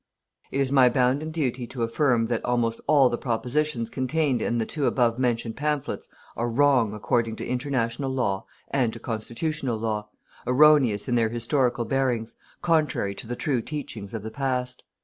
[0.49, 4.65] "It is my bounden duty to affirm that almost all the propositions contained in the
[4.65, 10.09] two above mentioned pamphlets are wrong according to international law and to constitutional law,
[10.47, 12.33] erroneous in their historical bearings,
[12.63, 14.81] contrary to the true teachings of the past."